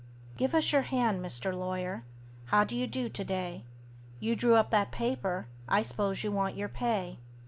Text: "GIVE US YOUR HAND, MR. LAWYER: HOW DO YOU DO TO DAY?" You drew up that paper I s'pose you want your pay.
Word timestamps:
"GIVE 0.35 0.55
US 0.55 0.71
YOUR 0.71 0.81
HAND, 0.81 1.21
MR. 1.23 1.53
LAWYER: 1.55 2.03
HOW 2.45 2.63
DO 2.63 2.75
YOU 2.75 2.87
DO 2.87 3.07
TO 3.07 3.23
DAY?" 3.23 3.65
You 4.19 4.35
drew 4.35 4.55
up 4.55 4.71
that 4.71 4.89
paper 4.89 5.45
I 5.69 5.83
s'pose 5.83 6.23
you 6.23 6.31
want 6.31 6.57
your 6.57 6.69
pay. 6.69 7.19